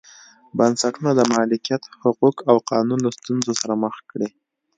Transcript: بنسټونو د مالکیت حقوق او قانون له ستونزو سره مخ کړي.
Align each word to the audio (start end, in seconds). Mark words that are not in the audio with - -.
بنسټونو 0.57 1.09
د 1.15 1.21
مالکیت 1.33 1.83
حقوق 2.01 2.35
او 2.49 2.55
قانون 2.71 2.99
له 3.05 3.11
ستونزو 3.17 3.51
سره 3.61 3.73
مخ 3.83 3.95
کړي. 4.11 4.29